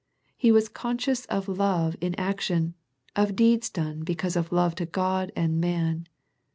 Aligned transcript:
He 0.35 0.51
was 0.51 0.67
con 0.67 0.97
scious 0.97 1.27
of 1.27 1.47
love 1.47 1.95
in 2.01 2.15
action, 2.15 2.73
of 3.15 3.35
deeds 3.35 3.69
done 3.69 4.01
because 4.03 4.35
of 4.35 4.51
love 4.51 4.73
to 4.81 4.87
God 4.87 5.31
and 5.35 5.61
man. 5.61 6.07